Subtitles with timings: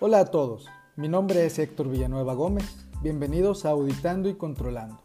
[0.00, 5.02] Hola a todos, mi nombre es Héctor Villanueva Gómez, bienvenidos a Auditando y Controlando,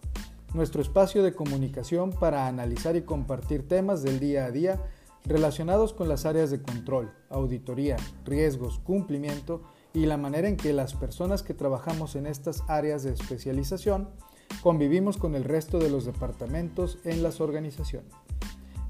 [0.54, 4.79] nuestro espacio de comunicación para analizar y compartir temas del día a día
[5.25, 9.64] relacionados con las áreas de control, auditoría, riesgos, cumplimiento
[9.95, 14.10] y la manera en que las personas que trabajamos en estas áreas de especialización
[14.62, 18.14] convivimos con el resto de los departamentos en las organizaciones.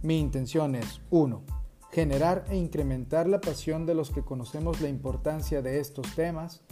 [0.02, 1.63] Mi intención es 1.
[1.94, 6.64] Generar e incrementar la pasión de los que conocemos la importancia de estos temas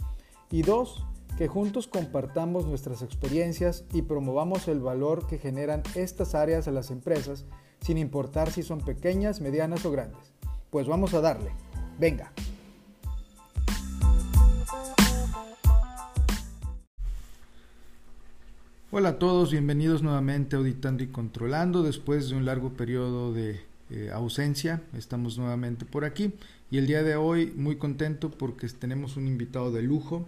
[0.50, 1.06] y 2.
[1.38, 6.90] Que juntos compartamos nuestras experiencias y promovamos el valor que generan estas áreas a las
[6.90, 7.44] empresas
[7.80, 10.32] sin importar si son pequeñas, medianas o grandes.
[10.70, 11.52] Pues vamos a darle.
[12.00, 12.32] Venga.
[18.90, 21.84] Hola a todos, bienvenidos nuevamente a Auditando y Controlando.
[21.84, 26.32] Después de un largo periodo de eh, ausencia, estamos nuevamente por aquí
[26.70, 30.26] y el día de hoy muy contento porque tenemos un invitado de lujo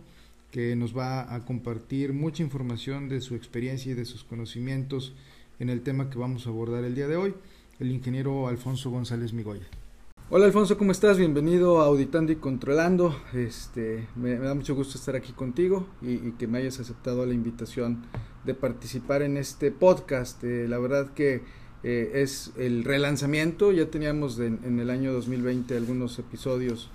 [0.51, 5.15] que nos va a compartir mucha información de su experiencia y de sus conocimientos
[5.61, 7.35] en el tema que vamos a abordar el día de hoy,
[7.81, 9.67] el ingeniero Alfonso González Migoya.
[10.29, 11.17] Hola Alfonso, ¿cómo estás?
[11.17, 13.17] Bienvenido a Auditando y Controlando.
[13.33, 18.05] Este, me, da mucho gusto estar aquí contigo y, que me hayas aceptado la invitación
[18.45, 20.45] de participar en este podcast.
[20.45, 21.43] Eh, la verdad que
[21.85, 26.91] eh, es el relanzamiento, ya teníamos en el año 2020 algunos episodios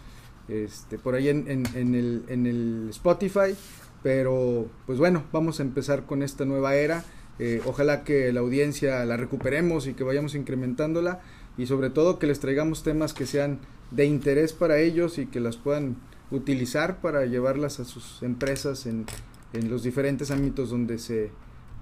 [0.49, 3.55] este, por ahí en, en, el, en el Spotify,
[4.01, 7.05] pero pues bueno, vamos a empezar con esta nueva era
[7.39, 11.21] eh, ojalá que la audiencia la recuperemos y que vayamos incrementándola
[11.57, 13.59] y sobre todo que les traigamos temas que sean
[13.91, 15.95] de interés para ellos y que las puedan
[16.31, 19.05] utilizar para llevarlas a sus empresas en,
[19.53, 21.31] en los diferentes ámbitos donde se,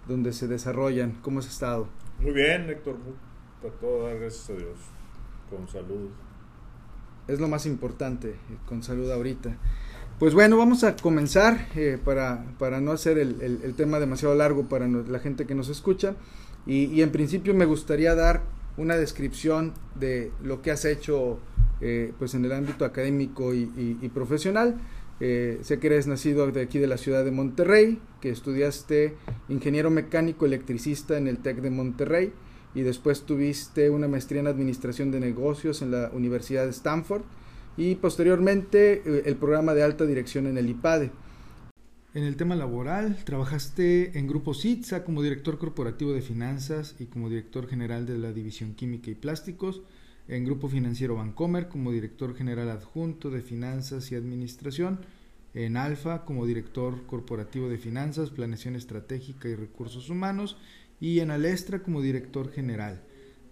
[0.08, 1.18] donde se desarrollan.
[1.24, 1.88] ¿Cómo has estado?
[2.20, 2.98] Muy bien, Héctor.
[3.62, 4.78] Para todo gracias a Dios.
[5.50, 6.10] Con salud.
[7.28, 9.58] Es lo más importante, con salud ahorita.
[10.20, 14.68] Pues bueno, vamos a comenzar eh, para, para, no hacer el, el, tema demasiado largo
[14.68, 16.16] para la gente que nos escucha.
[16.66, 18.42] Y, en principio me gustaría dar
[18.76, 21.40] una descripción de lo que has hecho
[21.80, 24.76] eh, pues en el ámbito académico y, profesional.
[25.20, 29.16] Eh, sé que eres nacido de aquí de la ciudad de Monterrey, que estudiaste
[29.50, 32.34] ingeniero mecánico electricista en el TEC de Monterrey
[32.76, 37.24] y después tuviste una maestría en administración de negocios en la Universidad de Stanford
[37.78, 41.12] y posteriormente eh, el programa de alta dirección en el IPADE.
[42.14, 47.30] En el tema laboral, trabajaste en Grupo CITSA como director corporativo de finanzas y como
[47.30, 49.82] director general de la División Química y Plásticos,
[50.28, 55.00] en Grupo Financiero Bancomer como director general adjunto de finanzas y administración,
[55.54, 60.58] en Alfa como director corporativo de finanzas, planeación estratégica y recursos humanos,
[61.00, 63.02] y en Alestra como director general.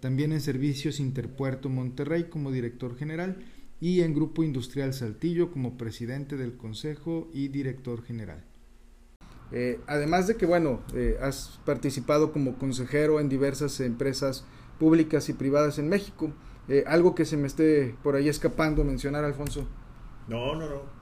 [0.00, 3.38] También en Servicios Interpuerto Monterrey como director general
[3.80, 8.44] y en Grupo Industrial Saltillo como presidente del Consejo y director general.
[9.52, 14.44] Eh, además de que, bueno, eh, has participado como consejero en diversas empresas
[14.78, 16.32] públicas y privadas en México.
[16.68, 19.66] Eh, algo que se me esté por ahí escapando mencionar, Alfonso.
[20.28, 20.96] No, no, no.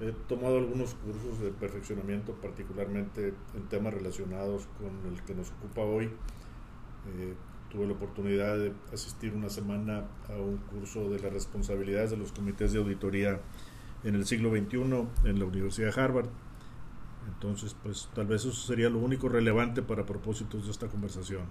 [0.00, 5.82] He tomado algunos cursos de perfeccionamiento, particularmente en temas relacionados con el que nos ocupa
[5.82, 6.10] hoy
[7.70, 12.32] tuve la oportunidad de asistir una semana a un curso de las responsabilidades de los
[12.32, 13.40] comités de auditoría
[14.02, 14.78] en el siglo XXI
[15.24, 16.28] en la Universidad de Harvard.
[17.32, 21.42] Entonces, pues tal vez eso sería lo único relevante para propósitos de esta conversación.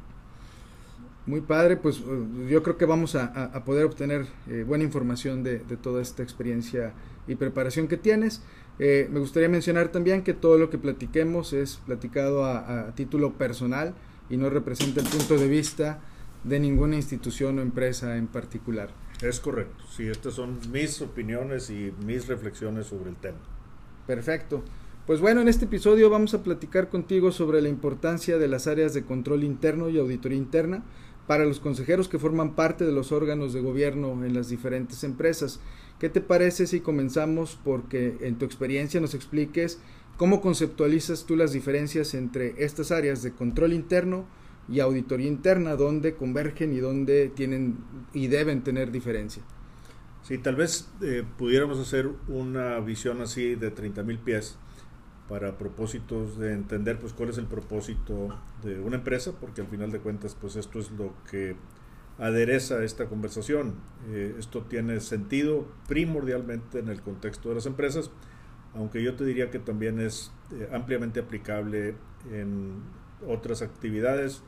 [1.30, 5.60] Muy padre, pues uh, yo creo que vamos a, poder obtener eh, buena información de,
[5.60, 6.94] toda esta experiencia
[7.28, 8.42] y preparación que tienes.
[8.80, 13.94] Eh, me gustaría mencionar también que todo lo que platiquemos es platicado a título personal
[14.28, 16.02] y no representa el punto de vista
[16.44, 18.90] de ninguna institución o empresa en particular.
[19.22, 23.38] Es correcto, sí, estas son mis opiniones y mis reflexiones sobre el tema.
[24.08, 24.64] Perfecto.
[25.06, 28.94] Pues bueno, en este episodio vamos a platicar contigo sobre la importancia de las áreas
[28.94, 30.84] de control interno y auditoría interna
[31.30, 35.60] para los consejeros que forman parte de los órganos de gobierno en las diferentes empresas.
[36.00, 39.80] ¿Qué te parece si comenzamos porque en tu experiencia nos expliques
[40.18, 44.26] cómo conceptualizas tú las diferencias entre estas áreas de control interno
[44.68, 47.78] y auditoría interna, dónde convergen y dónde tienen
[48.12, 49.44] y deben tener diferencia.
[50.24, 54.58] Sí, tal vez eh, pudiéramos hacer una visión así de 30 mil pies
[55.30, 58.30] para propósitos de entender pues cuál es el propósito
[58.64, 61.56] de una empresa, porque al final de cuentas pues esto es lo que
[62.18, 63.76] adereza esta conversación.
[64.10, 68.10] Eh, esto tiene sentido primordialmente en el contexto de las empresas,
[68.74, 71.96] aunque yo te diría que también es eh, ampliamente aplicable
[72.32, 72.82] en
[73.28, 74.42] otras actividades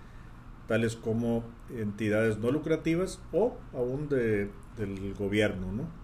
[0.67, 5.71] tales como entidades no lucrativas o aún de, del gobierno.
[5.71, 6.00] ¿no?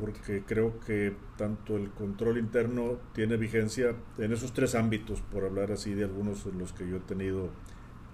[0.00, 5.72] Porque creo que tanto el control interno tiene vigencia en esos tres ámbitos, por hablar
[5.72, 7.50] así de algunos en los que yo he tenido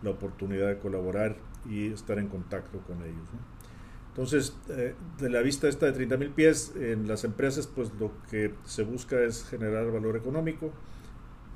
[0.03, 1.37] la oportunidad de colaborar
[1.69, 3.29] y estar en contacto con ellos.
[4.09, 8.11] Entonces, eh, de la vista esta de 30 mil pies, en las empresas, pues lo
[8.31, 10.73] que se busca es generar valor económico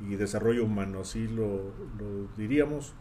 [0.06, 2.94] y desarrollo humano, así lo, lo diríamos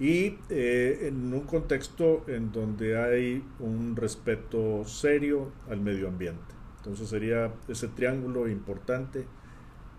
[0.00, 6.54] y eh, en un contexto en donde hay un respeto serio al medio ambiente.
[6.76, 9.26] Entonces sería ese triángulo importante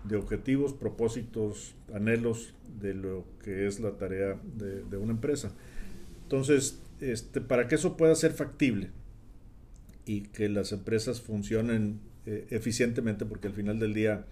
[0.04, 5.52] de objetivos, propósitos, anhelos de lo que es la tarea de, una empresa.
[6.22, 8.90] Entonces, este, para que eso pueda ser factible
[10.06, 14.24] y que las empresas funcionen eh, eficientemente, porque al final del día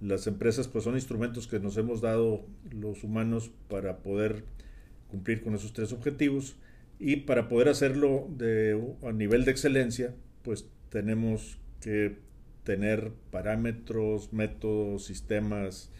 [0.00, 4.44] las empresas pues son instrumentos que nos hemos dado los humanos para poder
[5.08, 6.56] cumplir con esos tres objetivos.
[6.98, 12.16] Y para poder hacerlo de, a nivel de excelencia, pues tenemos que
[12.64, 15.90] tener parámetros, métodos, sistemas,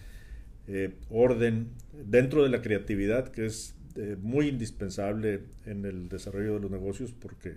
[0.69, 6.61] eh, orden dentro de la creatividad que es eh, muy indispensable en el desarrollo de
[6.61, 7.55] los negocios porque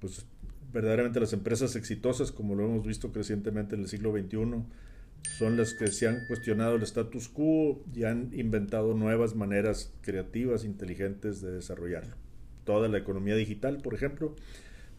[0.00, 0.24] pues
[0.72, 4.64] verdaderamente las empresas exitosas como lo hemos visto crecientemente en el siglo XXI
[5.22, 10.64] son las que se han cuestionado el status quo y han inventado nuevas maneras creativas,
[10.64, 12.16] inteligentes de desarrollarlo.
[12.64, 14.36] Toda la economía digital, por ejemplo,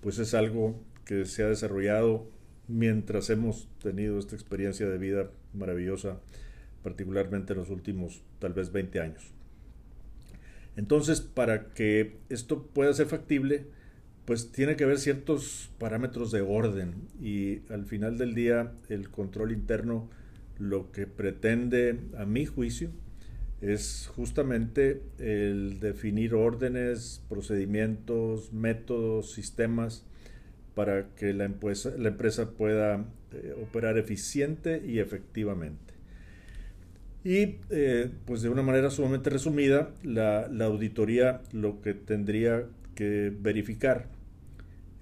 [0.02, 2.28] pues es algo que se ha desarrollado
[2.68, 6.20] mientras hemos tenido esta experiencia de vida maravillosa,
[6.82, 9.32] particularmente en los últimos tal vez 20 años.
[10.76, 13.68] Entonces, para que esto pueda ser factible,
[14.26, 19.52] pues tiene que haber ciertos parámetros de orden y al final del día el control
[19.52, 20.10] interno
[20.60, 22.90] lo que pretende, a mi juicio,
[23.62, 30.06] es justamente el definir órdenes, procedimientos, métodos, sistemas
[30.76, 35.94] para que la empresa, pueda eh, operar eficiente y efectivamente.
[37.24, 42.66] Y eh, pues de una manera sumamente resumida, la auditoría lo que tendría
[42.96, 44.13] que verificar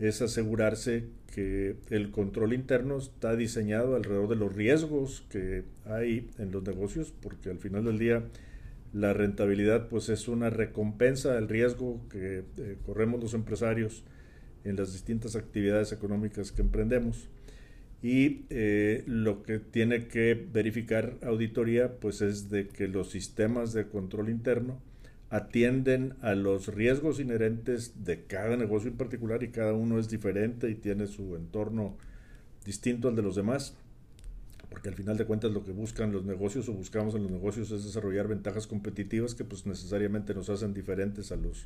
[0.01, 6.51] es asegurarse que el control interno está diseñado alrededor de los riesgos que hay en
[6.51, 8.23] los negocios, porque al final del día
[8.93, 14.03] la rentabilidad pues es una recompensa del riesgo que eh, corremos los empresarios
[14.63, 17.29] en las distintas actividades económicas que emprendemos.
[18.01, 23.87] Y eh, lo que tiene que verificar auditoría pues es de que los sistemas de
[23.87, 24.81] control interno
[25.31, 30.69] atienden a los riesgos inherentes de cada negocio en particular y cada uno es diferente
[30.69, 31.95] y tiene su entorno
[32.65, 33.73] distinto al de los demás,
[34.69, 37.71] porque al final de cuentas lo que buscan los negocios o buscamos en los negocios
[37.71, 41.65] es desarrollar ventajas competitivas que pues necesariamente nos hacen diferentes a los,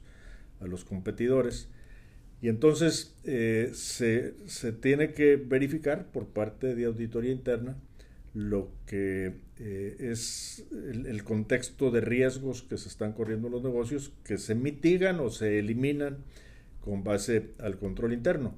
[0.61, 1.67] a los competidores.
[2.43, 7.75] Y entonces eh, se, se tiene que verificar por parte de auditoría interna
[8.35, 14.11] lo que eh, es el, contexto de riesgos que se están corriendo en los negocios,
[14.25, 16.17] que se mitigan o se eliminan
[16.81, 18.57] con base al control interno.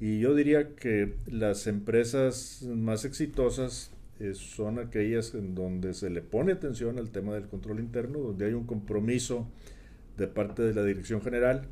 [0.00, 6.22] Y yo diría que las empresas más exitosas eh, son aquellas en donde se le
[6.22, 9.46] pone atención al tema del control interno, donde hay un compromiso
[10.16, 11.68] de parte de la dirección general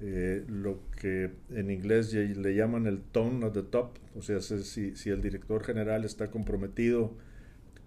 [0.00, 4.96] eh, lo que en inglés le llaman el tone at the top, o sea, si,
[4.96, 7.12] si el director general está comprometido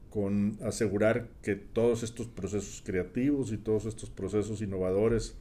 [0.10, 5.36] con asegurar que todos estos procesos creativos y todos estos procesos innovadores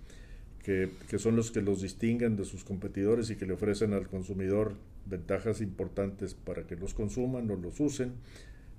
[0.63, 4.09] que, que, son los que los distinguen de sus competidores y que le ofrecen al
[4.09, 4.75] consumidor
[5.07, 8.15] ventajas importantes para que los consuman o los usen,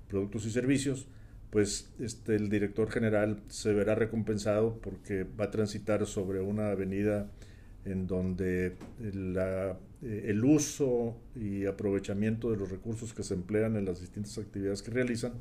[0.08, 1.06] productos y servicios,
[1.50, 7.28] pues este, el director general se verá recompensado porque va a transitar sobre una avenida
[7.84, 14.00] en donde eh, el uso y aprovechamiento de los recursos que se emplean en las
[14.00, 15.32] distintas actividades que realizan,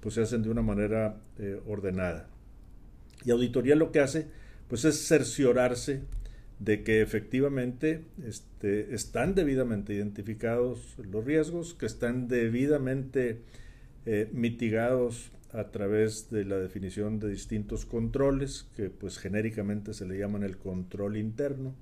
[0.00, 2.28] pues se hacen de una manera eh, ordenada.
[3.24, 4.26] Y auditoría lo que hace,
[4.68, 6.00] pues es cerciorarse
[6.58, 13.40] de que efectivamente este, están debidamente identificados los riesgos, que están debidamente
[14.06, 20.18] eh, mitigados a través de la definición de distintos controles, que pues genéricamente se le
[20.18, 21.74] llaman el control interno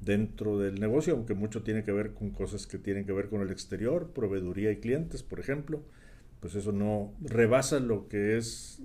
[0.00, 3.40] dentro del negocio, aunque mucho tiene que ver con cosas que tienen que ver con
[3.42, 5.82] el exterior, proveeduría y clientes, por ejemplo,
[6.40, 8.82] pues eso no rebasa lo que es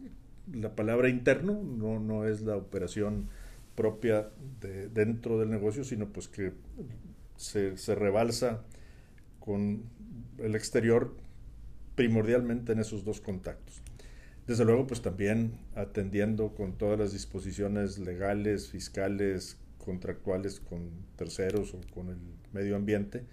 [0.54, 3.30] la palabra interno, no, no es la operación
[3.76, 4.30] propia
[4.62, 6.54] de dentro del negocio, sino pues que
[7.36, 8.64] se, se rebalsa
[9.40, 9.84] con
[10.38, 11.16] el exterior
[11.96, 13.82] primordialmente en esos dos contactos.
[14.48, 21.82] Desde luego, pues también atendiendo con todas las disposiciones legales, fiscales, contractuales con terceros o
[21.94, 22.18] con el
[22.54, 23.26] medio ambiente,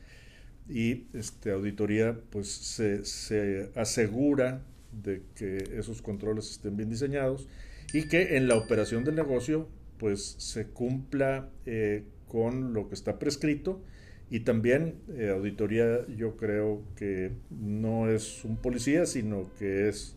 [0.68, 4.62] y este, auditoría pues se, se asegura
[5.02, 7.49] de que esos controles estén bien diseñados
[7.92, 9.68] y que en la operación del negocio
[9.99, 13.83] pues se cumpla eh, con lo que está prescrito.
[14.30, 20.16] Y también eh, auditoría yo creo que no es un policía sino que es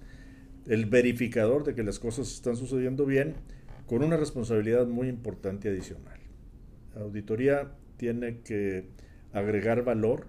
[0.68, 3.36] el verificador de que las cosas están sucediendo bien
[3.86, 6.20] con una responsabilidad muy importante adicional.
[6.96, 8.90] Auditoría tiene que
[9.32, 10.28] agregar valor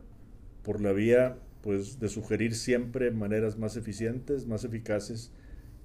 [0.62, 5.32] por la vía pues de sugerir siempre maneras más eficientes, más eficaces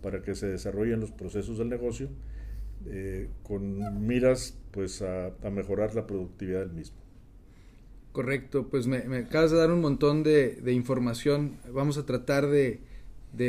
[0.01, 2.10] para que se desarrollen los procesos del negocio
[2.86, 6.98] eh, con miras pues a, mejorar la productividad del mismo.
[8.12, 11.57] Correcto, pues me, acabas de dar un montón de, información.
[11.72, 12.81] Vamos a tratar de,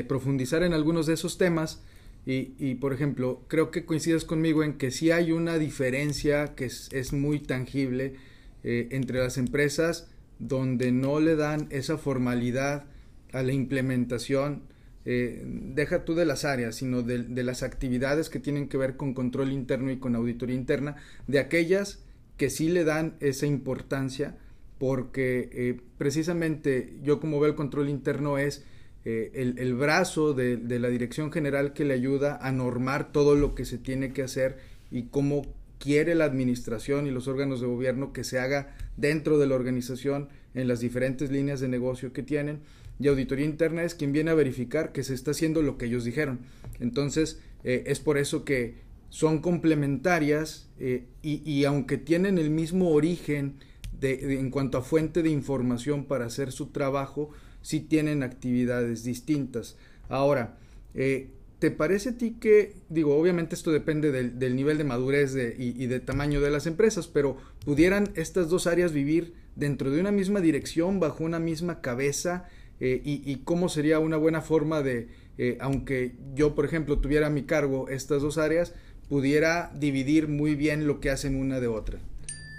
[0.07, 1.83] profundizar en algunos de esos temas.
[2.27, 7.13] Y, por ejemplo, creo que coincides conmigo en que sí hay una diferencia que es,
[7.13, 8.15] muy tangible
[8.63, 12.87] eh, entre las empresas donde no le dan esa formalidad
[13.33, 14.63] a la implementación,
[15.05, 19.13] eh, deja tú de las áreas, sino de, las actividades que tienen que ver con
[19.13, 22.03] control interno y con auditoría interna, de aquellas
[22.39, 24.39] que sí le dan esa importancia,
[24.79, 28.65] porque eh, precisamente yo como veo el control interno es
[29.05, 33.65] eh, el, brazo de, la dirección general que le ayuda a normar todo lo que
[33.65, 34.57] se tiene que hacer
[34.91, 35.47] y cómo
[35.79, 40.29] quiere la administración y los órganos de gobierno que se haga dentro de la organización
[40.55, 42.61] en las diferentes líneas de negocio que tienen
[43.01, 46.05] y auditoría interna es quien viene a verificar que se está haciendo lo que ellos
[46.05, 46.41] dijeron.
[46.81, 48.77] Entonces, eh, es por eso que
[49.09, 53.57] son complementarias eh, y, aunque tienen el mismo origen
[54.01, 57.31] de, en cuanto a fuente de información para hacer su trabajo,
[57.65, 59.77] sí tienen actividades distintas.
[60.09, 60.59] Ahora,
[60.95, 61.31] eh,
[61.65, 65.99] ¿Te parece a ti que, digo, obviamente esto depende del, nivel de madurez y, de
[65.99, 71.01] tamaño de las empresas, pero pudieran estas dos áreas vivir dentro de una misma dirección,
[71.01, 72.49] bajo una misma cabeza?
[72.81, 77.31] Eh, y, cómo sería una buena forma de, eh, aunque yo, por ejemplo, tuviera a
[77.31, 78.75] mi cargo estas dos áreas,
[79.09, 81.99] pudiera dividir muy bien lo que hacen una de otra?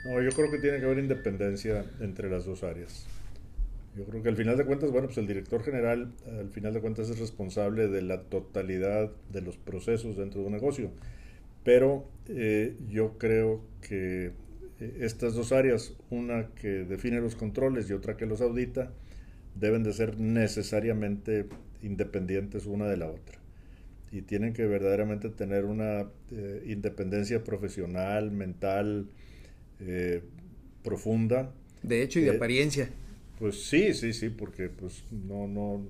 [0.06, 3.06] No, yo creo que tiene que haber independencia entre las dos áreas.
[3.96, 6.82] Yo creo que al final de cuentas, bueno, pues el director general, al final de
[6.82, 10.92] cuentas, es responsable de la totalidad de los procesos dentro de un negocio.
[11.64, 14.32] Pero eh, yo creo que
[14.80, 18.92] eh, estas dos áreas, una que define los controles y otra que los audita,
[19.56, 21.46] deben de ser necesariamente
[21.82, 23.40] independientes una de la otra.
[24.12, 29.08] Y tienen que verdaderamente tener una eh, independencia profesional, mental,
[30.84, 31.52] profunda.
[31.84, 32.90] De hecho y de apariencia.
[33.39, 35.86] Pues sí, sí, sí, porque pues no, no...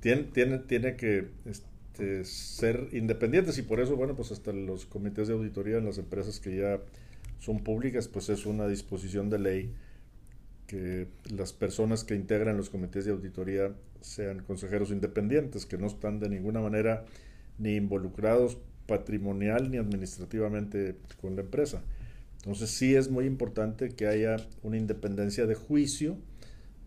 [0.00, 5.28] tiene, tiene, tiene que este, ser independientes y por eso, bueno, pues hasta los comités
[5.28, 6.80] de auditoría en las empresas que ya
[7.38, 9.74] son públicas, pues es una disposición de ley
[10.66, 16.20] que las personas que integran los comités de auditoría sean consejeros independientes, que no están
[16.20, 17.04] de ninguna manera
[17.58, 21.82] ni involucrados patrimonial ni administrativamente con la empresa.
[22.44, 26.18] Entonces sí es muy importante que haya una independencia de juicio,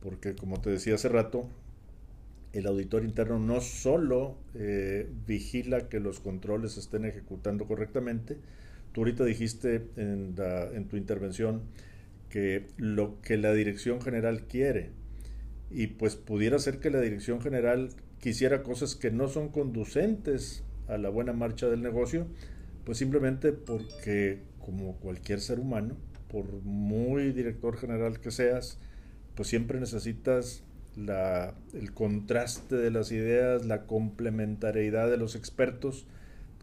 [0.02, 1.50] porque como te decía hace rato,
[2.54, 8.38] el auditor interno no solo eh, vigila que los controles estén ejecutando correctamente,
[8.92, 11.64] tú ahorita dijiste en tu intervención
[12.30, 14.92] que lo que la dirección general quiere,
[15.72, 21.00] y pues pudiera ser que la dirección general quisiera cosas que no son conducentes a
[21.00, 22.28] la buena marcha del negocio,
[22.86, 25.96] pues simplemente porque como cualquier ser humano,
[26.30, 28.78] por muy director general que seas,
[29.34, 30.62] pues siempre necesitas
[30.98, 36.06] la, el contraste de las ideas, la complementariedad de los expertos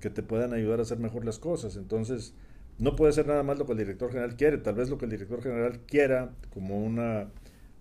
[0.03, 1.77] que te puedan ayudar a hacer mejor las cosas.
[1.77, 2.35] Entonces,
[2.79, 5.07] no puede ser nada más lo que el director general quiere, tal vez lo que
[5.07, 7.31] el director general quiera como una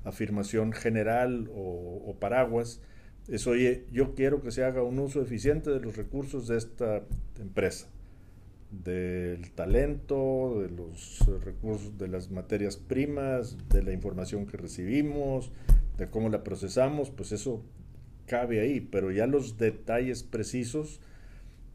[0.06, 2.80] afirmación general o, o paraguas
[3.28, 7.02] es, oye, yo quiero que se haga un uso eficiente de los recursos de esta
[7.42, 7.90] empresa
[8.84, 15.52] del talento, de los recursos, de las materias primas, de la información que recibimos,
[15.98, 17.62] de cómo la procesamos, pues eso
[18.26, 21.00] cabe ahí, pero ya los detalles precisos,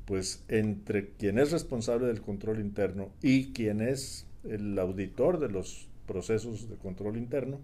[0.06, 5.88] pues entre quien es responsable del control interno y quien es el auditor de los
[6.06, 7.60] procesos de control interno,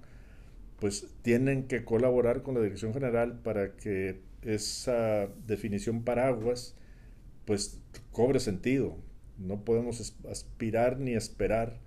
[0.79, 6.77] pues tienen que colaborar con la Dirección General para que esa definición paraguas
[7.45, 7.81] pues
[8.13, 8.97] cobre sentido,
[9.39, 11.79] no podemos aspirar ni esperar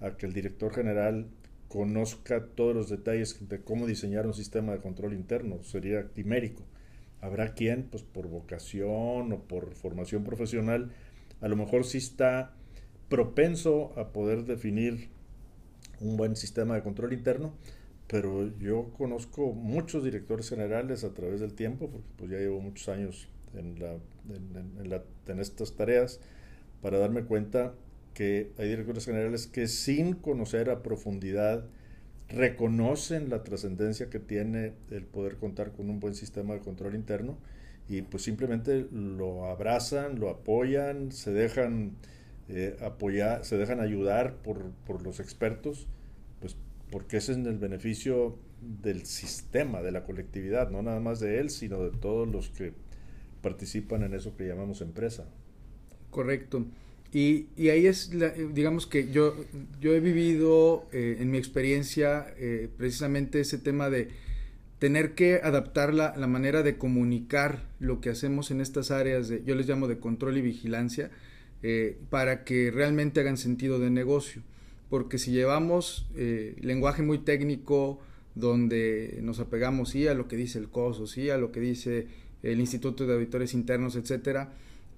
[0.00, 1.28] a que el director general
[1.68, 5.62] conozca todos los detalles de cómo diseñar un sistema de control interno.
[5.62, 6.62] Sería quimérico.
[7.20, 10.92] Habrá quien, pues por vocación o por formación profesional,
[11.40, 12.52] a lo mejor sí está
[13.08, 15.08] propenso a poder definir
[16.00, 17.54] un buen sistema de control interno,
[18.06, 22.88] pero yo conozco muchos directores generales a través del tiempo, porque pues ya llevo muchos
[22.88, 26.20] años en, estas tareas,
[26.84, 27.72] para darme cuenta
[28.12, 31.64] que hay directores generales que sin conocer a profundidad
[32.28, 37.38] reconocen la trascendencia que tiene el poder contar con un buen sistema de control interno
[37.88, 41.92] y pues simplemente lo abrazan, lo apoyan, se dejan
[42.50, 45.86] eh, apoyar, se dejan ayudar por, por, los expertos,
[46.40, 46.54] pues
[46.90, 51.48] porque ese es el beneficio del sistema, de la colectividad, no nada más de él,
[51.48, 52.74] sino de todos los que
[53.40, 55.24] participan en eso que llamamos empresa.
[56.14, 56.64] Correcto.
[57.12, 58.12] Y, y ahí es,
[58.54, 59.34] digamos que yo,
[59.80, 64.10] yo he vivido eh, en mi experiencia eh, precisamente ese tema de
[64.78, 69.42] tener que adaptar la, la, manera de comunicar lo que hacemos en estas áreas, de,
[69.44, 71.10] yo les llamo de control y vigilancia,
[71.64, 74.42] eh, para que realmente hagan sentido de negocio.
[74.88, 76.06] Porque si llevamos
[76.60, 77.98] lenguaje muy técnico,
[78.36, 82.06] donde nos apegamos sí a lo que dice el COSO, sí a lo que dice
[82.44, 84.52] el Instituto de Auditores Internos, etcétera,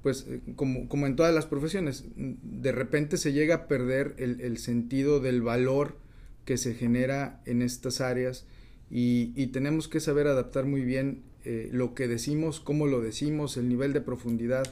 [0.07, 4.41] pues eh, como, como, en todas las profesiones, de repente se llega a perder el,
[4.41, 5.97] el sentido del valor
[6.45, 8.47] que se genera en estas áreas
[8.89, 13.57] y, y tenemos que saber adaptar muy bien eh, lo que decimos, cómo lo decimos,
[13.57, 14.63] el nivel de profundidad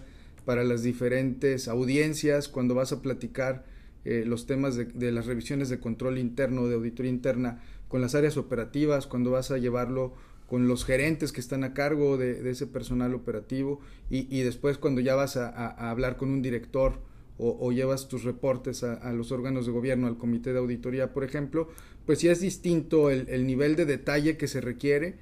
[0.44, 3.64] para las diferentes audiencias cuando vas a platicar
[4.04, 8.14] eh, los temas de, de, las revisiones de control interno, de auditoría interna, con las
[8.14, 10.14] áreas operativas, cuando vas a llevarlo
[10.54, 15.16] con los gerentes que están a cargo de, ese personal operativo y, después cuando ya
[15.16, 15.49] vas a,
[15.90, 17.00] hablar con un director
[17.38, 21.70] o, llevas tus reportes a, los órganos de gobierno, al comité de auditoría, por ejemplo,
[22.06, 25.16] pues sí es distinto el, nivel de detalle que se requiere,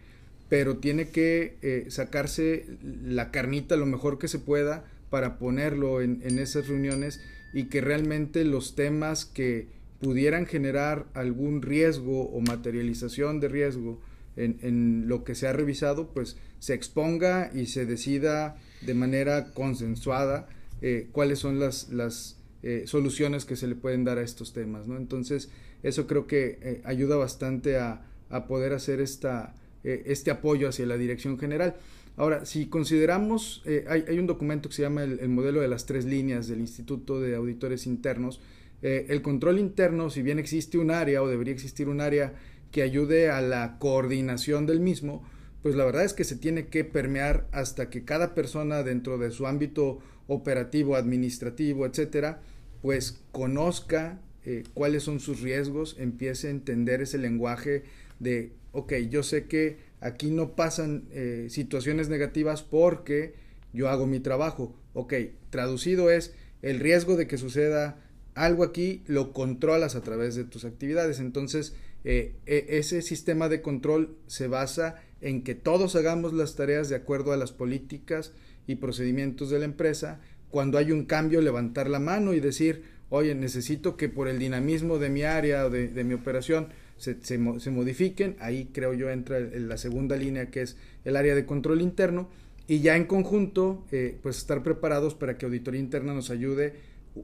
[0.50, 2.66] pero tiene que eh, sacarse
[3.02, 7.22] la carnita lo mejor que se pueda para ponerlo en, en esas reuniones
[7.54, 13.98] y que realmente los temas que pudieran generar algún riesgo o materialización de riesgo
[14.36, 20.48] en, lo que se ha revisado, pues se exponga y se decida de manera consensuada
[20.80, 24.86] eh, cuáles son las, las eh, soluciones que se le pueden dar a estos temas.
[24.88, 24.96] ¿no?
[24.96, 25.50] Entonces,
[25.82, 30.96] eso creo que eh, ayuda bastante a, a, poder hacer esta, este apoyo hacia la
[30.96, 31.76] dirección general.
[32.16, 36.04] Ahora, si consideramos, hay, hay, un documento que se llama el, modelo de las tres
[36.04, 38.40] líneas del Instituto de Auditores Internos.
[38.82, 42.34] el control interno, si bien existe un área o debería existir un área
[42.72, 45.22] que ayude a la coordinación del mismo,
[45.62, 49.30] pues la verdad es que se tiene que permear hasta que cada persona dentro de
[49.30, 52.40] su ámbito operativo, administrativo, etcétera,
[52.80, 57.84] pues conozca eh, cuáles son sus riesgos, empiece a entender ese lenguaje
[58.18, 63.34] de, ok, yo sé que aquí no pasan eh, situaciones negativas porque
[63.72, 64.74] yo hago mi trabajo.
[64.94, 65.14] Ok,
[65.50, 68.00] traducido es el riesgo de que suceda
[68.34, 71.20] algo aquí, lo controlas a través de tus actividades.
[71.20, 76.88] Entonces, eh, e, ese sistema de control se basa en que todos hagamos las tareas
[76.88, 78.32] de acuerdo a las políticas
[78.66, 80.20] y procedimientos de la empresa.
[80.50, 84.98] Cuando hay un cambio, levantar la mano y decir, oye, necesito que por el dinamismo
[84.98, 88.36] de mi área o de, mi operación se, modifiquen.
[88.40, 92.28] Ahí creo yo entra la segunda línea que es el área de control interno.
[92.68, 96.74] Y ya en conjunto, eh, pues estar preparados para que auditoría interna nos ayude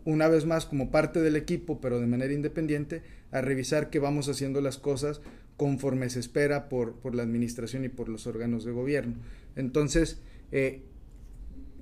[0.05, 4.29] una vez más como parte del equipo, pero de manera independiente, a revisar que vamos
[4.29, 5.21] haciendo las cosas
[5.57, 9.15] conforme se espera por, por la administración y por los órganos de gobierno.
[9.57, 10.21] Entonces,
[10.53, 10.83] eh,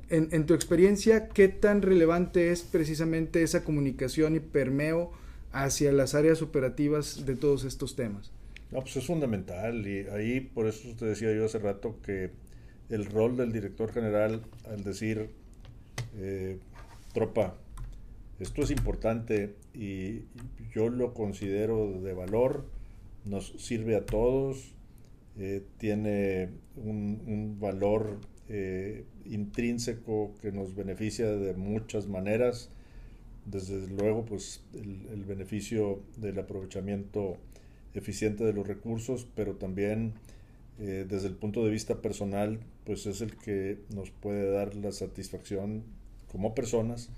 [0.09, 5.11] en, tu experiencia, ¿qué tan relevante es precisamente esa comunicación y permeo
[5.53, 8.31] hacia las áreas operativas de todos estos temas?
[8.71, 12.31] No, pues es fundamental y ahí por eso te decía yo hace rato que
[12.88, 15.31] el rol del director general al decir
[16.16, 16.59] eh,
[17.12, 17.57] tropa,
[18.38, 20.22] esto es importante y
[20.72, 22.66] yo lo considero de valor,
[23.25, 24.75] nos sirve a todos,
[25.38, 28.18] eh, tiene un, valor
[28.49, 32.70] eh, intrínseco que nos beneficia de muchas maneras.
[33.46, 37.37] Desde luego, pues el, beneficio del aprovechamiento
[37.94, 40.14] eficiente de los recursos, pero también
[40.79, 44.92] eh, desde el punto de vista personal, pues es el que nos puede dar la
[44.92, 45.85] satisfacción
[46.31, 47.11] como personas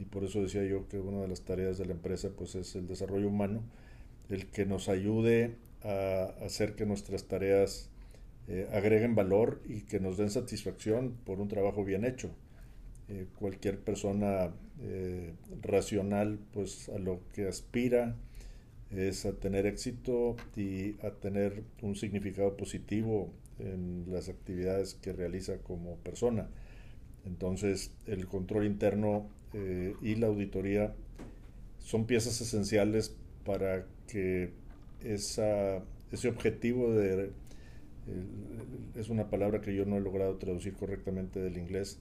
[0.00, 2.74] y por eso decía yo que una de las tareas de la empresa pues es
[2.74, 3.62] el desarrollo humano,
[4.30, 7.90] el que nos ayude a hacer que nuestras tareas
[8.48, 12.30] eh, agreguen valor y que nos den satisfacción por un trabajo bien hecho.
[13.08, 18.16] Eh, cualquier persona eh, racional pues a lo que aspira
[18.90, 25.58] es a tener éxito y a tener un significado positivo en las actividades que realiza
[25.58, 26.48] como persona.
[27.26, 30.94] Entonces el control interno eh, y la auditoría
[31.78, 34.50] son piezas esenciales para que
[35.02, 35.82] esa,
[36.12, 37.32] ese objetivo de
[38.96, 41.98] es una palabra que yo no he logrado traducir correctamente del inglés,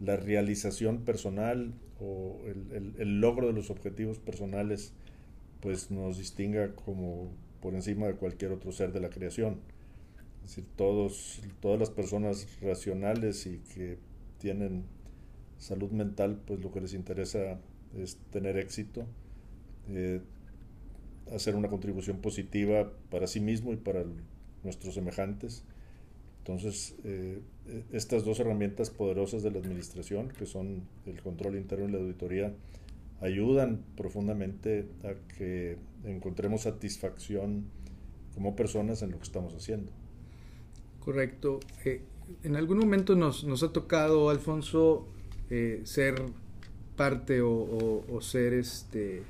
[0.00, 2.40] la realización personal o
[2.72, 4.92] el, logro de los objetivos personales
[5.60, 9.60] pues nos distinga como por encima de cualquier otro ser de la creación.
[10.44, 13.98] Es decir, todos, todas las personas racionales y que
[14.38, 14.84] tienen
[15.62, 17.60] salud mental, pues lo que les interesa
[17.96, 19.06] es tener éxito,
[19.88, 20.20] eh,
[21.32, 24.04] hacer una contribución positiva para sí mismo y para
[24.64, 25.64] nuestros semejantes.
[26.38, 27.40] Entonces, eh,
[27.92, 32.52] estas dos herramientas poderosas de la administración, que son el control interno y la auditoría,
[33.20, 37.66] ayudan profundamente a que encontremos satisfacción
[38.34, 39.92] como personas en lo que estamos haciendo.
[40.98, 41.60] Correcto.
[41.84, 42.02] Eh,
[42.42, 45.06] en algún momento nos, nos ha tocado, Alfonso,
[45.50, 46.22] eh, ser
[46.96, 49.22] parte o, ser este,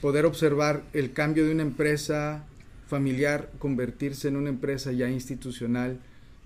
[0.00, 2.44] poder observar el cambio de una empresa
[2.86, 5.98] familiar convertirse en una empresa ya institucional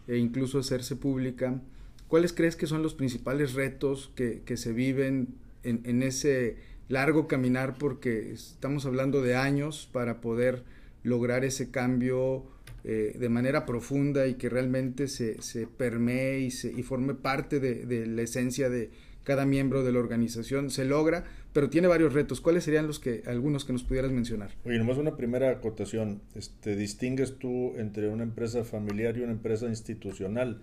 [0.07, 1.61] e incluso hacerse pública,
[2.09, 5.29] ¿cuáles crees que son los principales retos que, se viven
[5.63, 6.57] en, ese
[6.89, 7.77] largo caminar?
[7.77, 10.65] Porque estamos hablando de años para poder
[11.03, 12.45] lograr ese cambio
[12.85, 17.61] eh, de manera profunda y que realmente se, se permee y, se, y forme parte
[17.61, 18.91] de la esencia de,
[19.29, 22.41] cada miembro de la organización se logra, pero tiene varios retos.
[22.41, 24.53] ¿Cuáles serían los que algunos que nos pudieras mencionar?
[24.65, 26.23] Oye, nomás una primera acotación.
[26.35, 30.63] Este, distingues tú entre una empresa familiar y una empresa institucional.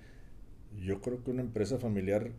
[0.83, 2.31] Yo creo que una empresa familiar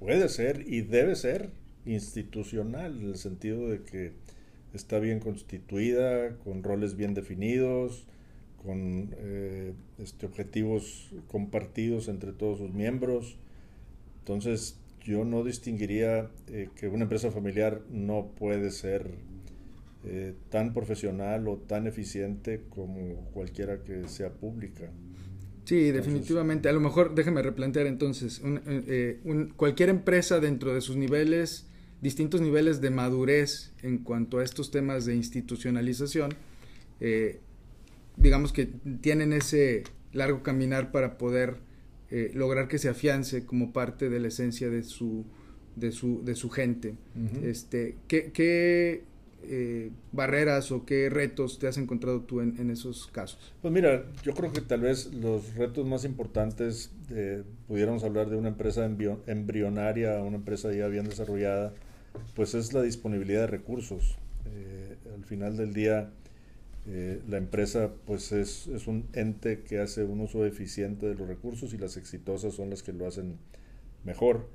[0.00, 1.50] puede ser y debe ser
[1.86, 4.14] institucional en el sentido de que
[4.72, 8.08] está bien constituida, con roles bien definidos,
[8.64, 13.36] con eh, este, objetivos compartidos entre todos sus miembros.
[14.20, 19.10] Entonces, yo no distinguiría eh, que una empresa familiar no puede ser
[20.04, 24.90] eh, tan profesional o tan eficiente como cualquiera que sea pública.
[25.64, 26.68] Sí, definitivamente.
[26.68, 29.20] A lo mejor déjame replantear entonces, eh,
[29.56, 31.66] cualquier empresa dentro de sus niveles,
[32.00, 36.34] distintos niveles de madurez en cuanto a estos temas de institucionalización,
[38.16, 38.68] digamos que
[39.00, 41.56] tienen ese largo caminar para poder
[42.10, 45.24] eh, lograr que se afiance como parte de la esencia de su,
[45.76, 46.94] de su, de su gente.
[47.42, 49.02] este, ¿Qué, qué
[49.42, 53.52] eh, barreras o qué retos te has encontrado tú en, esos casos?
[53.60, 56.92] Pues mira, yo creo que tal vez los retos más importantes,
[57.66, 61.74] pudiéramos hablar de una empresa embrionaria, una empresa ya bien desarrollada,
[62.34, 64.16] pues es la disponibilidad de recursos.
[64.46, 66.10] Eh, al final del día,
[66.86, 71.26] eh, la empresa pues es, es, un ente que hace un uso eficiente de los
[71.26, 73.38] recursos y las exitosas son las que lo hacen
[74.04, 74.48] mejor.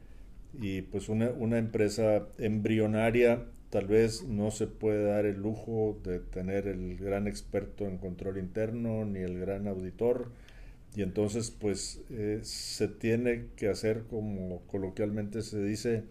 [0.62, 6.20] Y pues una, una empresa embrionaria tal vez no se puede dar el lujo de
[6.20, 10.32] tener el gran experto en control interno ni el gran auditor.
[10.96, 16.04] Y entonces pues eh, se tiene que hacer como coloquialmente se dice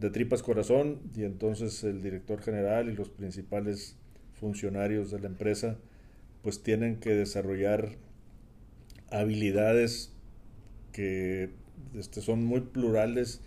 [0.00, 3.96] de tripas corazón y entonces el director general y los principales
[4.38, 5.76] funcionarios de la empresa
[6.42, 7.96] pues tienen que desarrollar
[9.10, 10.12] habilidades
[10.92, 11.50] que
[11.94, 13.40] este, son muy plurales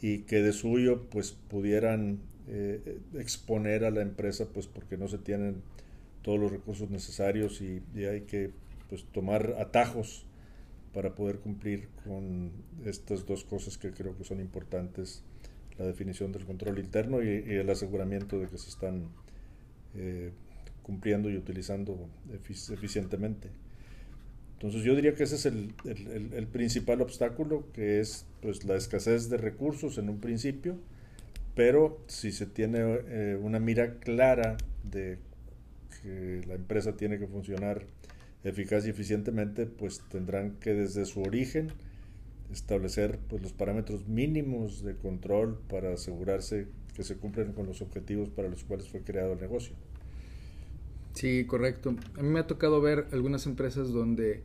[0.00, 5.18] y que de suyo pues pudieran eh, exponer a la empresa pues porque no se
[5.18, 5.62] tienen
[6.22, 8.50] todos los recursos necesarios y, hay que
[8.88, 10.24] pues tomar atajos
[10.92, 12.50] para poder cumplir con
[12.84, 15.22] estas dos cosas que creo que son importantes
[15.78, 19.08] la definición del control interno y el aseguramiento de que se están
[19.94, 20.32] eh,
[20.82, 23.48] cumpliendo y utilizando eficientemente.
[24.54, 29.36] Entonces yo diría que ese es el, principal obstáculo, que es pues la escasez de
[29.36, 30.76] recursos en un principio,
[31.54, 35.18] pero si se tiene eh, una mira clara de
[36.02, 37.84] que la empresa tiene que funcionar
[38.42, 41.68] eficaz y eficientemente, pues tendrán que desde su origen
[42.52, 46.66] establecer pues, los parámetros mínimos de control para asegurarse
[46.98, 49.72] que se cumplen con los objetivos para los cuales fue creado el negocio.
[51.14, 51.94] Sí, correcto.
[52.18, 54.42] A mí me ha tocado ver algunas empresas donde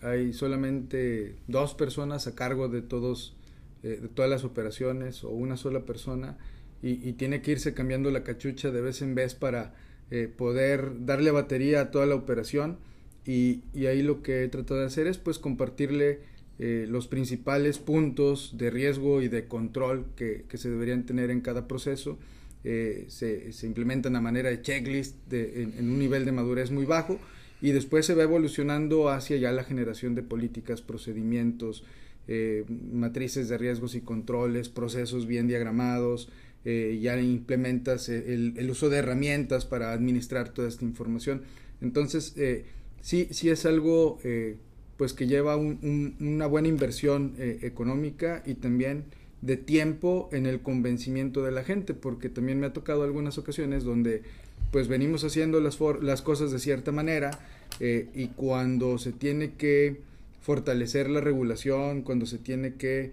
[0.00, 3.36] hay solamente dos personas a cargo de todos
[3.84, 6.38] eh, de todas las operaciones o una sola persona
[6.82, 9.72] y, tiene que irse cambiando la cachucha de vez en vez para
[10.10, 12.78] eh, poder darle batería a toda la operación
[13.24, 16.18] y, y, ahí lo que he tratado de hacer es pues compartirle
[16.64, 21.40] eh, los principales puntos de riesgo y de control que, que se deberían tener en
[21.40, 22.18] cada proceso
[22.62, 26.84] eh, se, se, implementan a manera de checklist de, en, un nivel de madurez muy
[26.84, 27.18] bajo
[27.60, 31.82] y después se va evolucionando hacia ya la generación de políticas, procedimientos,
[32.28, 36.28] eh, matrices de riesgos y controles, procesos bien diagramados,
[36.64, 41.42] eh, ya implementas el, el, uso de herramientas para administrar toda esta información.
[41.80, 42.66] Entonces, eh,
[43.00, 44.56] sí, sí es algo eh,
[44.96, 49.04] pues que lleva una buena inversión económica y también
[49.40, 53.84] de tiempo en el convencimiento de la gente, porque también me ha tocado algunas ocasiones
[53.84, 54.22] donde
[54.70, 57.32] pues venimos haciendo las, las cosas de cierta manera
[57.80, 60.00] y cuando se tiene que
[60.40, 63.10] fortalecer la regulación, cuando se tiene que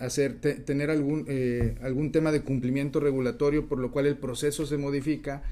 [0.00, 4.78] hacer tener algún eh, algún tema de cumplimiento regulatorio por lo cual el proceso se
[4.78, 5.42] modifica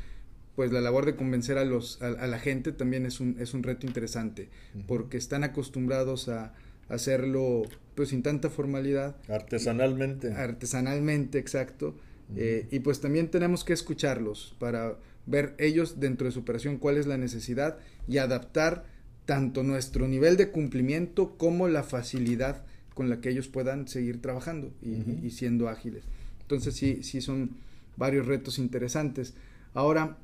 [0.59, 3.63] pues la labor de convencer a los a, la gente también es un es un
[3.63, 4.49] reto interesante
[4.89, 6.53] porque están acostumbrados a,
[6.89, 7.63] hacerlo
[7.95, 9.15] pues sin tanta formalidad.
[9.29, 10.33] Artesanalmente.
[10.33, 11.95] Artesanalmente exacto.
[12.35, 16.97] Eh, y pues también tenemos que escucharlos para ver ellos dentro de su operación cuál
[16.97, 18.85] es la necesidad y adaptar
[19.27, 24.73] tanto nuestro nivel de cumplimiento como la facilidad con la que ellos puedan seguir trabajando
[24.83, 26.03] y, siendo ágiles.
[26.41, 27.51] Entonces sí, sí son
[27.97, 29.35] varios retos interesantes.
[29.73, 30.17] Ahora,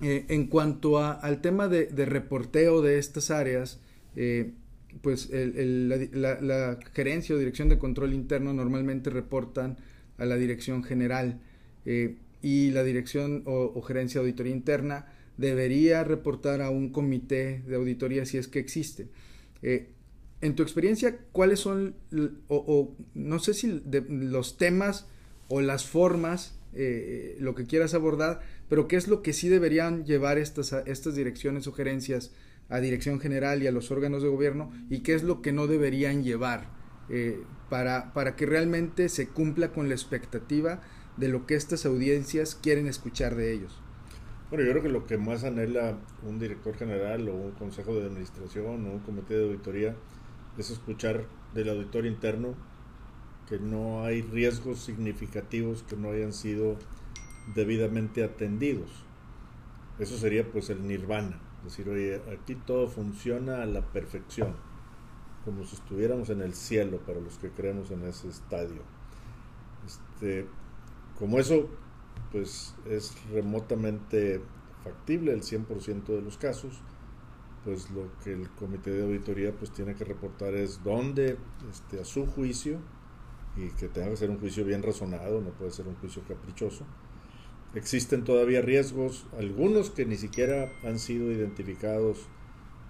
[0.00, 3.80] eh, en cuanto al tema de, reporteo de estas áreas,
[4.16, 4.52] eh,
[5.00, 9.78] pues la, gerencia o dirección de control interno normalmente reportan
[10.18, 11.40] a la dirección general
[11.86, 17.76] eh, y la dirección o, gerencia de auditoría interna debería reportar a un comité de
[17.76, 19.08] auditoría si es que existe.
[20.42, 21.94] En tu experiencia, ¿cuáles son,
[22.48, 25.06] o, no sé si los temas
[25.46, 30.04] o las formas, eh, lo que quieras abordar, pero qué es lo que sí deberían
[30.04, 32.32] llevar estas, estas direcciones o gerencias
[32.68, 35.66] a dirección general y a los órganos de gobierno y qué es lo que no
[35.66, 36.70] deberían llevar
[37.10, 40.80] eh, para, para que realmente se cumpla con la expectativa
[41.16, 43.82] de lo que estas audiencias quieren escuchar de ellos?
[44.48, 48.06] Bueno, yo creo que lo que más anhela un director general o un consejo de
[48.06, 49.96] administración o un comité de auditoría
[50.58, 52.54] es escuchar del auditor interno
[53.48, 56.76] que no hay riesgos significativos que no hayan sido
[57.54, 58.90] debidamente atendidos.
[59.98, 64.54] Eso sería pues el nirvana, decir, oye, aquí todo funciona a la perfección,
[65.44, 68.82] como si estuviéramos en el cielo para los que creemos en ese estadio.
[69.86, 70.46] Este,
[71.18, 71.68] como eso
[72.30, 74.40] pues es remotamente
[74.82, 76.80] factible el 100% de los casos,
[77.64, 81.36] pues lo que el comité de auditoría pues tiene que reportar es dónde
[81.70, 82.78] este, a su juicio
[83.56, 86.84] y que tenga que ser un juicio bien razonado, no puede ser un juicio caprichoso.
[87.74, 92.26] Existen todavía riesgos, algunos que ni siquiera han sido identificados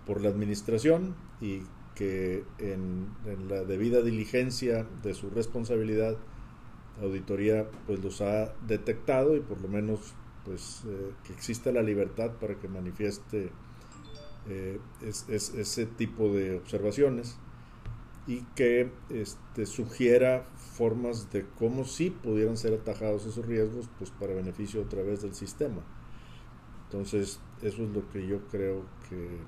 [0.07, 1.63] por la administración y
[1.95, 3.09] que en,
[3.49, 6.17] la debida diligencia de su responsabilidad,
[6.99, 11.83] la auditoría pues los ha detectado y por lo menos pues eh, que exista la
[11.83, 13.51] libertad para que manifieste
[14.49, 17.39] eh, es, ese tipo de observaciones
[18.27, 20.45] y que este, sugiera
[20.77, 25.35] formas de cómo sí pudieran ser atajados esos riesgos pues para beneficio a través del
[25.35, 25.83] sistema.
[26.85, 29.39] Entonces, eso es lo que yo creo que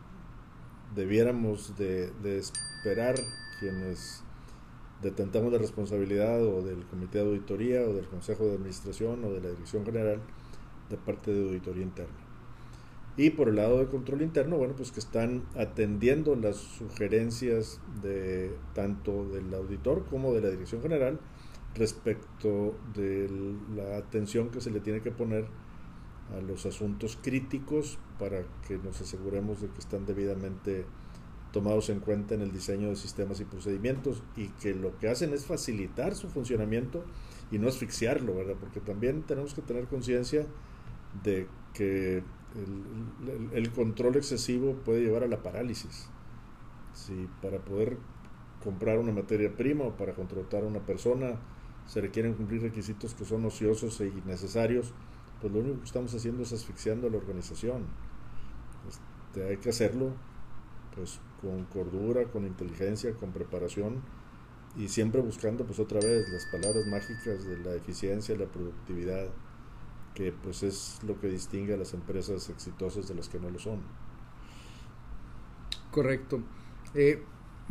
[0.94, 3.16] debiéramos de, de esperar
[3.60, 4.24] quienes
[5.02, 9.40] detentamos la responsabilidad o del comité de auditoría o del consejo de administración o de
[9.40, 10.20] la dirección general
[10.88, 12.23] de parte de auditoría interna.
[13.16, 18.52] Y por el lado de control interno, bueno, pues que están atendiendo las sugerencias de
[18.74, 21.20] tanto del auditor como de la dirección general
[21.76, 23.28] respecto de
[23.76, 25.46] la atención que se le tiene que poner
[26.36, 30.86] a los asuntos críticos para que nos aseguremos de que están debidamente
[31.52, 35.32] tomados en cuenta en el diseño de sistemas y procedimientos y que lo que hacen
[35.32, 37.04] es facilitar su funcionamiento
[37.52, 38.56] y no asfixiarlo, ¿verdad?
[38.58, 40.46] Porque también tenemos que tener conciencia
[41.22, 42.24] de que
[43.54, 46.08] el, control excesivo puede llevar a la parálisis.
[46.92, 47.98] Si para poder
[48.62, 51.40] comprar una materia prima o para contratar a una persona
[51.86, 54.94] se requieren cumplir requisitos que son ociosos e innecesarios,
[55.40, 57.84] pues lo único que estamos haciendo es asfixiando a la organización.
[58.88, 60.12] Este, hay que hacerlo
[60.94, 64.02] pues con cordura, con inteligencia, con preparación
[64.76, 69.28] y siempre buscando pues otra vez las palabras mágicas de la eficiencia, la productividad,
[70.14, 73.58] que pues es lo que distingue a las empresas exitosas de las que no lo
[73.58, 73.80] son.
[75.90, 76.40] Correcto.
[76.94, 77.22] Eh,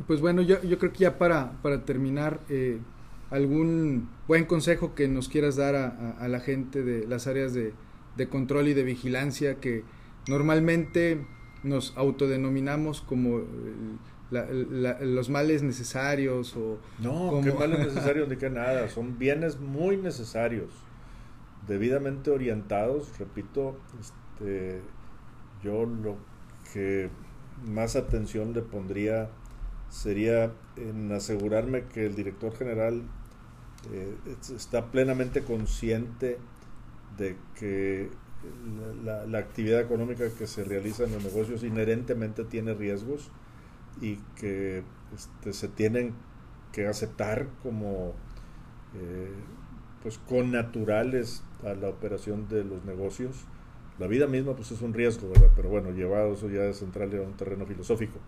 [0.07, 2.79] pues bueno, yo, yo, creo que ya para, para terminar, eh,
[3.33, 7.73] algún buen consejo que nos quieras dar a, la gente de las áreas de,
[8.29, 9.83] control y de vigilancia que
[10.27, 11.25] normalmente
[11.63, 13.41] nos autodenominamos como
[14.29, 17.41] los males necesarios o no, como...
[17.41, 20.69] qué males necesarios ni qué nada, son bienes muy necesarios
[21.67, 24.81] debidamente orientados, repito, este,
[25.63, 26.17] yo lo
[26.73, 27.09] que
[27.65, 29.29] más atención le pondría
[29.89, 33.03] sería en asegurarme que el director general
[33.91, 34.15] eh,
[34.55, 36.39] está plenamente consciente
[37.17, 38.09] de que
[39.03, 43.29] la, actividad económica que se realiza en los negocios inherentemente tiene riesgos
[44.01, 46.13] y que este, se tienen
[46.71, 48.13] que aceptar como
[48.95, 49.31] eh,
[50.03, 53.45] pues con naturales a la operación de los negocios.
[53.97, 55.49] La vida misma pues es un riesgo, ¿verdad?
[55.55, 58.19] Pero bueno, llevado eso ya es central a un terreno filosófico,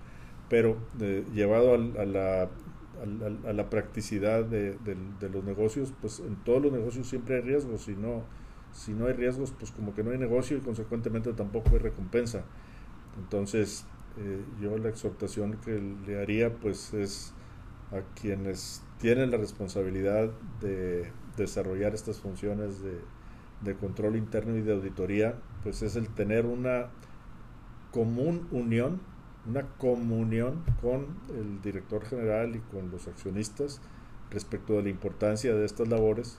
[0.50, 6.62] pero eh, llevado a, la, a, la, practicidad de, de, los negocios, pues en todos
[6.62, 8.24] los negocios siempre hay riesgos, si no,
[8.72, 12.46] si no hay riesgos, pues como que no hay negocio y consecuentemente tampoco hay recompensa.
[13.18, 13.86] Entonces,
[14.18, 17.34] eh, yo la exhortación que le haría pues es
[17.92, 20.30] a quienes tienen la responsabilidad
[20.62, 26.88] de desarrollar estas funciones de, control interno y de auditoría, pues es el tener una
[27.92, 29.02] común unión,
[29.48, 33.82] una comunión con el director general y con los accionistas
[34.30, 36.38] respecto de la importancia de estas labores,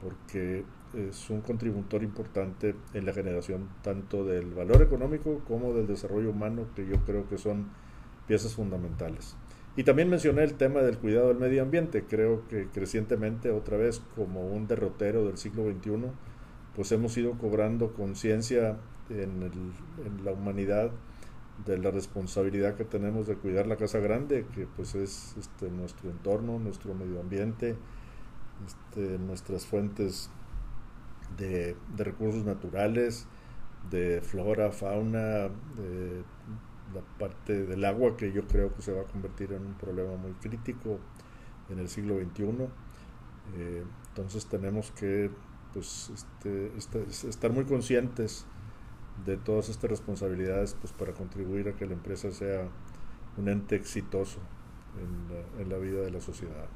[0.00, 6.30] porque es un contributor importante en la generación tanto del valor económico como del desarrollo
[6.30, 7.68] humano, que yo creo que son
[8.28, 9.36] piezas fundamentales.
[9.76, 12.04] Y también mencioné el tema del cuidado del medio ambiente.
[12.04, 16.10] Creo que crecientemente, otra vez, como un derrotero del siglo XXI,
[16.76, 18.76] pues hemos ido cobrando conciencia
[19.10, 19.50] en,
[20.24, 20.90] la humanidad
[21.66, 26.10] de la responsabilidad que tenemos de cuidar la casa grande, que pues es este, nuestro
[26.10, 27.76] entorno, nuestro medio ambiente,
[28.66, 30.30] este, nuestras fuentes
[31.36, 33.26] de, recursos naturales,
[33.90, 36.22] de flora, fauna, de
[36.94, 40.16] la parte del agua que yo creo que se va a convertir en un problema
[40.16, 40.98] muy crítico
[41.70, 42.44] en el siglo XXI.
[43.56, 45.30] Eh, entonces tenemos que
[45.72, 48.46] pues, este, este, estar muy conscientes
[49.26, 52.68] de todas estas responsabilidades pues, para contribuir a que la empresa sea
[53.36, 54.38] un ente exitoso
[55.58, 56.68] en la vida de la sociedad.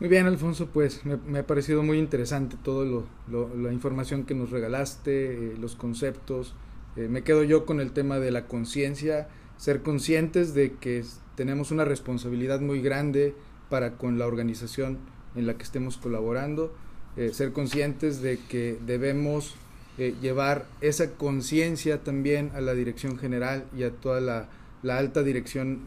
[0.00, 4.50] Muy bien, Alfonso, pues me, ha parecido muy interesante toda lo, la información que nos
[4.50, 6.54] regalaste, eh, los conceptos.
[6.96, 11.04] Eh, me quedo yo con el tema de la conciencia, ser conscientes de que
[11.36, 13.34] tenemos una responsabilidad muy grande
[13.70, 14.98] para con la organización
[15.34, 16.72] en la que estemos colaborando,
[17.16, 19.56] eh, ser conscientes de que debemos
[19.96, 24.48] llevar esa conciencia también a la dirección general y a toda la,
[24.92, 25.82] alta dirección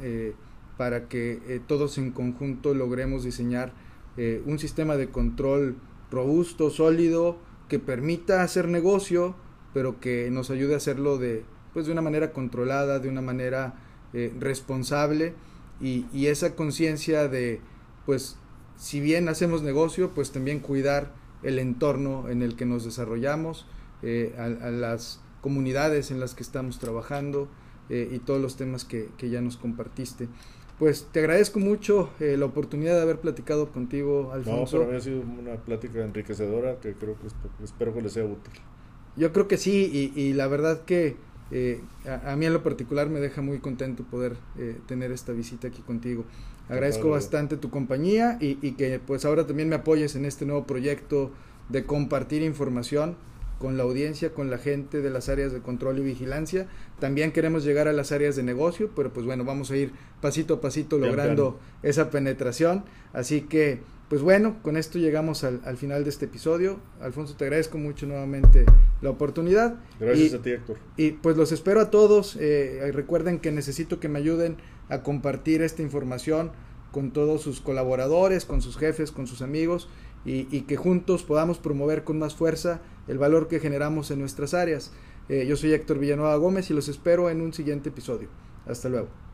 [0.78, 3.74] para que todos en conjunto logremos diseñar
[4.18, 5.76] eh, un sistema de control
[6.10, 7.38] robusto, sólido,
[7.70, 9.36] que permita hacer negocio,
[9.78, 13.76] pero que nos ayude a hacerlo de, pues, de una manera controlada, de una manera
[14.12, 15.36] eh, responsable
[15.80, 17.62] y, esa conciencia de,
[18.08, 18.38] pues,
[18.76, 21.14] si bien hacemos negocio, pues también cuidar
[21.44, 23.68] el entorno en el que nos desarrollamos,
[24.02, 27.48] eh, a, las comunidades en las que estamos trabajando
[27.88, 30.28] y todos los temas que, que ya nos compartiste.
[30.80, 34.78] Pues te agradezco mucho eh, la oportunidad de haber platicado contigo, Alfonso.
[34.78, 37.28] No, para mí ha sido una plática enriquecedora que creo que
[37.64, 38.54] espero que les sea útil.
[39.18, 41.16] Yo creo que sí, y, la verdad que
[41.52, 41.82] eh,
[42.26, 45.82] a, mí en lo particular me deja muy contento poder eh, tener esta visita aquí
[45.82, 46.24] contigo.
[46.70, 50.66] Agradezco bastante tu compañía y, y que pues ahora también me apoyes en este nuevo
[50.66, 51.32] proyecto
[51.70, 53.16] de compartir información
[53.60, 56.68] con la audiencia, con la gente de las áreas de control y vigilancia.
[57.00, 59.92] También queremos llegar a las áreas de negocio, pero pues bueno, vamos a ir
[60.22, 62.86] pasito a pasito logrando esa penetración.
[63.14, 66.80] Así que, pues bueno, con esto llegamos al, final de este episodio.
[67.02, 68.66] Alfonso, te agradezco mucho nuevamente
[69.02, 69.76] la oportunidad.
[70.00, 70.78] Gracias a ti, Héctor.
[70.96, 72.38] Y pues los espero a todos.
[72.40, 74.58] Eh, recuerden que necesito que me ayuden
[74.90, 76.52] a compartir esta información
[76.92, 79.90] con todos sus colaboradores, con sus jefes, con sus amigos
[80.28, 84.92] y, que juntos podamos promover con más fuerza el valor que generamos en nuestras áreas.
[85.30, 88.28] Eh, yo soy Héctor Villanueva Gómez y los espero en un siguiente episodio.
[88.66, 89.27] Hasta luego.